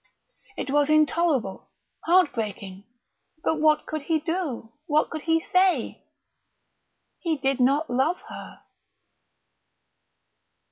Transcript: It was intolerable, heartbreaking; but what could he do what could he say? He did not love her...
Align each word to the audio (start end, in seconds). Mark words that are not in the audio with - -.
It 0.57 0.71
was 0.71 0.89
intolerable, 0.89 1.69
heartbreaking; 2.07 2.85
but 3.43 3.61
what 3.61 3.85
could 3.85 4.01
he 4.01 4.19
do 4.19 4.71
what 4.87 5.11
could 5.11 5.21
he 5.25 5.39
say? 5.41 6.01
He 7.19 7.37
did 7.37 7.59
not 7.59 7.87
love 7.87 8.17
her... 8.27 8.61